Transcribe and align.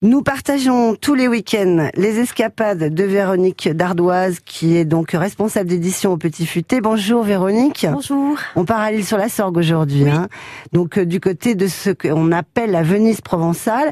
Nous 0.00 0.22
partageons 0.22 0.94
tous 0.94 1.16
les 1.16 1.26
week-ends 1.26 1.88
les 1.94 2.20
escapades 2.20 2.94
de 2.94 3.02
Véronique 3.02 3.68
Dardoise, 3.68 4.38
qui 4.44 4.76
est 4.76 4.84
donc 4.84 5.10
responsable 5.10 5.68
d'édition 5.68 6.12
au 6.12 6.16
Petit 6.16 6.46
Futé. 6.46 6.80
Bonjour 6.80 7.24
Véronique. 7.24 7.84
Bonjour. 7.90 8.38
On 8.54 8.64
part 8.64 8.78
à 8.78 8.92
l'île 8.92 9.04
sur 9.04 9.18
la 9.18 9.28
Sorgue 9.28 9.56
aujourd'hui, 9.56 10.08
hein. 10.08 10.28
donc 10.72 10.98
euh, 10.98 11.04
du 11.04 11.18
côté 11.18 11.56
de 11.56 11.66
ce 11.66 11.90
qu'on 11.90 12.30
appelle 12.30 12.70
la 12.70 12.84
Venise 12.84 13.20
provençale. 13.22 13.90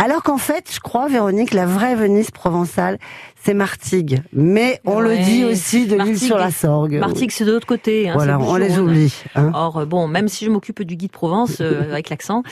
Alors 0.00 0.22
qu'en 0.22 0.38
fait, 0.38 0.70
je 0.72 0.78
crois, 0.78 1.08
Véronique, 1.08 1.52
la 1.52 1.66
vraie 1.66 1.96
Venise 1.96 2.30
provençale, 2.30 2.98
c'est 3.42 3.52
Martigues. 3.52 4.22
Mais 4.32 4.80
on 4.84 5.00
le 5.00 5.18
dit 5.18 5.44
aussi 5.44 5.86
de 5.88 5.96
l'île 5.96 6.18
sur 6.18 6.38
la 6.38 6.52
Sorgue. 6.52 6.98
Martigues, 6.98 7.32
c'est 7.32 7.44
de 7.44 7.50
l'autre 7.50 7.66
côté. 7.66 8.08
hein, 8.08 8.12
Voilà, 8.14 8.38
on 8.38 8.54
les 8.56 8.78
oublie. 8.78 9.12
hein. 9.34 9.50
Or, 9.54 9.78
euh, 9.78 9.86
bon, 9.86 10.06
même 10.06 10.28
si 10.28 10.44
je 10.44 10.50
m'occupe 10.50 10.82
du 10.82 10.94
guide 10.94 11.10
Provence 11.10 11.56
euh, 11.60 11.82
avec 11.92 12.10
l'accent, 12.10 12.44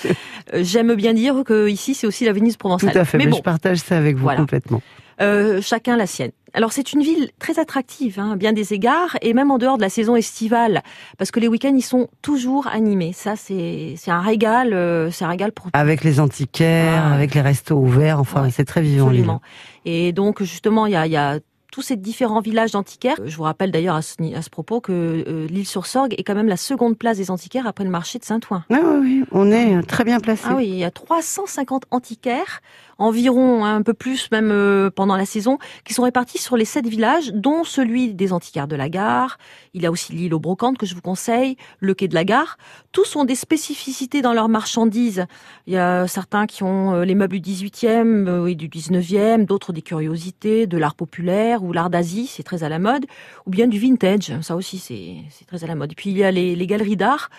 euh, 0.55 0.63
j'aime 0.65 0.95
bien 0.97 1.15
dire 1.15 1.43
que 1.47 1.69
ici 1.69 1.95
c'est 1.95 2.09
aussi 2.09 2.25
la 2.25 2.33
Venise 2.33 2.55
Tout 2.55 2.59
provençale. 2.59 2.99
à 2.99 3.05
fait, 3.05 3.17
Mais 3.19 3.27
mais 3.27 3.31
bon, 3.31 3.37
je 3.37 3.43
partage 3.43 3.79
ça 3.79 3.97
avec 3.97 4.17
vous 4.17 4.23
Voilà. 4.25 4.41
complètement. 4.41 4.83
Euh, 5.21 5.61
chacun 5.63 5.97
la 5.97 6.07
sienne. 6.07 6.33
Alors 6.55 6.73
c'est 6.73 6.93
une 6.95 7.03
ville 7.03 7.31
très 7.39 7.59
attractive, 7.59 8.19
hein, 8.19 8.37
bien 8.37 8.55
des 8.55 8.73
égards, 8.73 9.17
et 9.21 9.35
même 9.35 9.51
en 9.51 9.59
dehors 9.59 9.77
de 9.77 9.83
la 9.83 9.91
saison 9.91 10.17
estivale, 10.17 10.83
parce 11.19 11.31
que 11.31 11.39
les 11.39 11.49
week-ends 11.49 11.75
ils 11.77 11.83
sont 11.83 12.09
toujours 12.23 12.67
animés. 12.69 13.13
Ça 13.13 13.37
c'est 13.37 13.95
c'est 13.99 14.11
un 14.11 14.21
régal, 14.23 14.73
euh, 14.73 15.11
c'est 15.11 15.25
un 15.25 15.29
régal 15.29 15.53
pour 15.53 15.67
Avec 15.75 16.03
les 16.03 16.19
antiquaires, 16.19 17.05
Ah. 17.07 17.15
avec 17.15 17.35
les 17.35 17.43
restos 17.43 17.77
ouverts, 17.77 18.19
enfin, 18.21 18.45
Ouais, 18.45 18.51
c'est 18.51 18.65
très 18.65 18.81
vivant. 18.81 19.07
Absolument. 19.09 19.43
Et 19.85 20.13
donc 20.13 20.43
justement, 20.43 20.87
il 20.87 20.93
y 20.93 20.97
a, 20.97 21.07
il 21.07 21.13
y 21.13 21.17
a 21.19 21.39
tous 21.73 21.83
ces 21.83 21.97
différents 21.97 22.41
villages 22.41 22.71
d'antiquaires. 22.73 23.17
Je 23.25 23.37
vous 23.37 23.43
rappelle 23.43 23.71
d'ailleurs 23.71 23.97
à 23.97 24.03
ce, 24.03 24.15
ni- 24.21 24.35
à 24.35 24.43
ce 24.43 24.51
propos 24.51 24.81
que 24.81 24.93
euh, 24.93 25.47
l'île 25.49 25.67
sur 25.67 25.87
Sorgue 25.87 26.15
est 26.17 26.23
quand 26.23 26.35
même 26.35 26.49
la 26.49 26.57
seconde 26.57 26.97
place 26.97 27.17
des 27.19 27.31
antiquaires 27.31 27.67
après 27.67 27.85
le 27.85 27.91
marché 27.91 28.19
de 28.19 28.25
Saint-Ouen. 28.25 28.65
Ah 28.71 28.77
oui, 28.83 28.99
oui, 29.01 29.25
on 29.33 29.51
est 29.51 29.77
euh, 29.77 29.83
très 29.83 30.05
bien 30.05 30.21
placé. 30.21 30.45
Ah 30.49 30.55
oui, 30.57 30.67
il 30.69 30.77
y 30.77 30.85
a 30.85 30.91
350 30.91 31.85
antiquaires, 31.91 32.61
environ 32.99 33.65
un 33.65 33.83
peu 33.83 33.95
plus 33.95 34.31
même 34.31 34.51
euh, 34.51 34.91
pendant 34.91 35.17
la 35.17 35.27
saison, 35.27 35.59
qui 35.85 35.93
sont 35.95 36.03
répartis 36.05 36.39
sur 36.39 36.57
les 36.57 36.65
sept 36.65 36.87
villages, 36.87 37.33
dont 37.35 37.65
celui 37.65 38.15
des 38.15 38.33
antiquaires 38.33 38.69
de 38.69 38.77
la 38.77 38.89
gare. 38.89 39.39
Il 39.75 39.83
y 39.83 39.87
a 39.87 39.91
aussi 39.91 40.13
l'île 40.13 40.33
aux 40.35 40.41
brocantes 40.41 40.79
que 40.79 40.87
je 40.87 40.95
vous 40.95 41.03
conseille, 41.03 41.57
le 41.81 41.95
quai 41.95 42.09
de 42.09 42.15
la 42.15 42.25
gare. 42.25 42.57
Tous 42.93 43.17
ont 43.17 43.25
des 43.25 43.35
spécificités 43.35 44.23
dans 44.23 44.33
leurs 44.33 44.49
marchandises. 44.49 45.27
Il 45.67 45.75
y 45.75 45.77
a 45.79 46.07
certains 46.09 46.47
qui 46.47 46.63
ont 46.63 46.95
euh, 46.95 47.05
les 47.05 47.15
meubles 47.15 47.39
du 47.41 47.53
18e 47.53 48.27
euh, 48.29 48.47
et 48.47 48.55
du 48.55 48.69
19e, 48.69 49.45
d'autres 49.45 49.73
des 49.73 49.83
curiosités, 49.83 50.67
de 50.67 50.79
l'art 50.79 50.95
populaire 50.95 51.56
ou 51.63 51.73
l'art 51.73 51.91
d'Asie, 51.91 52.27
c'est 52.27 52.43
très 52.43 52.63
à 52.65 52.69
la 52.69 52.79
mode, 52.79 53.07
ou 53.47 53.51
bien 53.51 53.67
du 53.67 53.79
vintage, 53.79 54.33
ça 54.41 54.57
aussi 54.57 54.79
c'est 54.79 55.47
très 55.47 55.65
à 55.65 55.67
la 55.67 55.75
mode. 55.75 55.93
Et 55.93 55.95
puis 55.95 56.11
il 56.11 56.19
y 56.19 56.25
a 56.25 56.31
les, 56.31 56.57
les 56.57 56.67
galeries 56.67 56.97
d'art, 56.97 57.31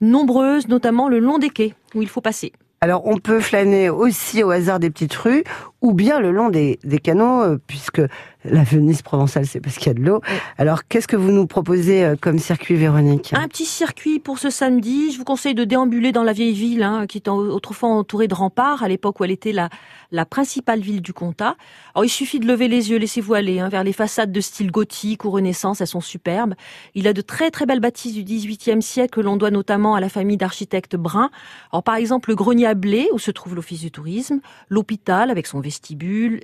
nombreuses, 0.00 0.68
notamment 0.68 1.08
le 1.08 1.18
long 1.18 1.38
des 1.38 1.50
quais, 1.50 1.74
où 1.94 2.02
il 2.02 2.08
faut 2.08 2.20
passer. 2.20 2.52
Alors, 2.80 3.06
on 3.06 3.16
peut 3.16 3.40
flâner 3.40 3.88
aussi 3.88 4.42
au 4.42 4.50
hasard 4.50 4.78
des 4.78 4.90
petites 4.90 5.14
rues, 5.14 5.42
ou 5.84 5.92
bien 5.92 6.18
le 6.18 6.32
long 6.32 6.48
des, 6.48 6.78
des 6.82 6.98
canaux, 6.98 7.42
euh, 7.42 7.58
puisque 7.66 8.00
la 8.46 8.64
Venise 8.64 9.02
provençale, 9.02 9.46
c'est 9.46 9.60
parce 9.60 9.76
qu'il 9.76 9.88
y 9.88 9.90
a 9.90 9.94
de 9.94 10.00
l'eau. 10.00 10.22
Alors, 10.56 10.88
qu'est-ce 10.88 11.06
que 11.06 11.16
vous 11.16 11.30
nous 11.30 11.46
proposez 11.46 12.04
euh, 12.04 12.16
comme 12.18 12.38
circuit, 12.38 12.74
Véronique? 12.74 13.34
Un 13.34 13.48
petit 13.48 13.66
circuit 13.66 14.18
pour 14.18 14.38
ce 14.38 14.48
samedi. 14.48 15.12
Je 15.12 15.18
vous 15.18 15.24
conseille 15.24 15.54
de 15.54 15.64
déambuler 15.64 16.10
dans 16.10 16.22
la 16.22 16.32
vieille 16.32 16.54
ville, 16.54 16.82
hein, 16.82 17.06
qui 17.06 17.18
était 17.18 17.30
autrefois 17.30 17.90
entourée 17.90 18.28
de 18.28 18.34
remparts, 18.34 18.82
à 18.82 18.88
l'époque 18.88 19.20
où 19.20 19.24
elle 19.24 19.30
était 19.30 19.52
la, 19.52 19.68
la 20.10 20.24
principale 20.24 20.80
ville 20.80 21.02
du 21.02 21.12
comtat. 21.12 21.56
Alors, 21.94 22.06
il 22.06 22.10
suffit 22.10 22.40
de 22.40 22.46
lever 22.46 22.68
les 22.68 22.90
yeux, 22.90 22.96
laissez-vous 22.96 23.34
aller 23.34 23.60
hein, 23.60 23.68
vers 23.68 23.84
les 23.84 23.92
façades 23.92 24.32
de 24.32 24.40
style 24.40 24.70
gothique 24.70 25.26
ou 25.26 25.30
renaissance, 25.30 25.82
elles 25.82 25.86
sont 25.86 26.00
superbes. 26.00 26.54
Il 26.94 27.06
a 27.08 27.12
de 27.12 27.20
très 27.20 27.50
très 27.50 27.66
belles 27.66 27.80
bâtisses 27.80 28.14
du 28.14 28.24
XVIIIe 28.24 28.80
siècle 28.80 29.10
que 29.16 29.20
l'on 29.20 29.36
doit 29.36 29.50
notamment 29.50 29.94
à 29.94 30.00
la 30.00 30.08
famille 30.08 30.38
d'architectes 30.38 30.96
bruns. 30.96 31.30
Alors, 31.72 31.82
par 31.82 31.96
exemple, 31.96 32.30
le 32.30 32.36
grenier 32.36 32.66
à 32.66 32.74
blé, 32.74 33.08
où 33.12 33.18
se 33.18 33.30
trouve 33.30 33.54
l'office 33.54 33.80
du 33.80 33.90
tourisme, 33.90 34.40
l'hôpital 34.70 35.30
avec 35.30 35.46
son 35.46 35.60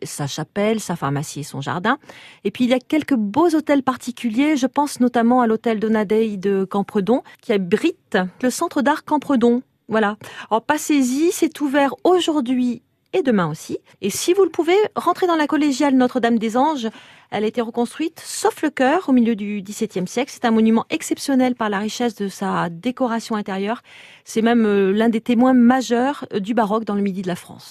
sa 0.02 0.26
chapelle, 0.26 0.80
sa 0.80 0.96
pharmacie 0.96 1.40
et 1.40 1.44
son 1.44 1.60
jardin. 1.60 1.98
Et 2.44 2.50
puis 2.50 2.64
il 2.64 2.70
y 2.70 2.74
a 2.74 2.78
quelques 2.78 3.14
beaux 3.14 3.54
hôtels 3.54 3.82
particuliers. 3.82 4.56
Je 4.56 4.66
pense 4.66 5.00
notamment 5.00 5.40
à 5.40 5.46
l'hôtel 5.46 5.80
Donadeille 5.80 6.38
de 6.38 6.64
Campredon, 6.64 7.22
qui 7.40 7.52
abrite 7.52 8.18
le 8.42 8.50
centre 8.50 8.82
d'art 8.82 9.04
Campredon. 9.04 9.62
Voilà. 9.88 10.16
Alors 10.50 10.62
passez-y, 10.62 11.32
c'est 11.32 11.60
ouvert 11.60 11.94
aujourd'hui 12.04 12.82
et 13.12 13.22
demain 13.22 13.48
aussi. 13.50 13.78
Et 14.00 14.10
si 14.10 14.32
vous 14.32 14.44
le 14.44 14.50
pouvez, 14.50 14.76
rentrez 14.94 15.26
dans 15.26 15.36
la 15.36 15.46
collégiale 15.46 15.94
Notre-Dame 15.94 16.38
des 16.38 16.56
Anges. 16.56 16.88
Elle 17.30 17.44
a 17.44 17.46
été 17.46 17.60
reconstruite, 17.60 18.20
sauf 18.24 18.62
le 18.62 18.70
chœur, 18.70 19.08
au 19.08 19.12
milieu 19.12 19.36
du 19.36 19.62
XVIIe 19.62 20.06
siècle. 20.06 20.32
C'est 20.32 20.44
un 20.44 20.50
monument 20.50 20.84
exceptionnel 20.90 21.54
par 21.54 21.70
la 21.70 21.78
richesse 21.78 22.14
de 22.14 22.28
sa 22.28 22.68
décoration 22.70 23.36
intérieure. 23.36 23.82
C'est 24.24 24.42
même 24.42 24.66
euh, 24.66 24.92
l'un 24.92 25.08
des 25.08 25.20
témoins 25.20 25.52
majeurs 25.52 26.26
euh, 26.32 26.40
du 26.40 26.54
baroque 26.54 26.84
dans 26.84 26.94
le 26.94 27.02
midi 27.02 27.22
de 27.22 27.28
la 27.28 27.36
France. 27.36 27.68